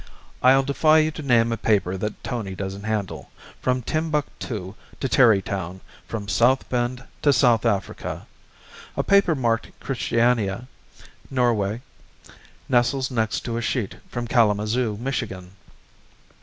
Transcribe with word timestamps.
I'll 0.41 0.63
defy 0.63 0.97
you 0.97 1.11
to 1.11 1.21
name 1.21 1.51
a 1.51 1.57
paper 1.57 1.95
that 1.95 2.23
Tony 2.23 2.55
doesn't 2.55 2.85
handle, 2.85 3.29
from 3.61 3.83
Timbuctoo 3.83 4.73
to 4.99 5.07
Tarrytown, 5.07 5.79
from 6.07 6.27
South 6.27 6.67
Bend 6.69 7.03
to 7.21 7.31
South 7.31 7.67
Africa. 7.67 8.25
A 8.97 9.03
paper 9.03 9.35
marked 9.35 9.79
Christiania, 9.79 10.67
Norway, 11.29 11.81
nestles 12.67 13.11
next 13.11 13.41
to 13.41 13.57
a 13.57 13.61
sheet 13.61 13.97
from 14.09 14.25
Kalamazoo, 14.27 14.97
Michigan. 14.99 15.51